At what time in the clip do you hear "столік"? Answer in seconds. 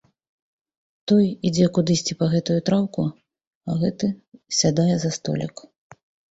5.21-5.55